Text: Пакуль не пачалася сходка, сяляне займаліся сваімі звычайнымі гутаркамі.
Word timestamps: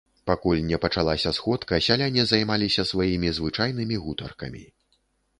Пакуль 0.29 0.59
не 0.69 0.77
пачалася 0.83 1.33
сходка, 1.37 1.79
сяляне 1.87 2.23
займаліся 2.31 2.85
сваімі 2.93 3.29
звычайнымі 3.39 4.01
гутаркамі. 4.07 4.63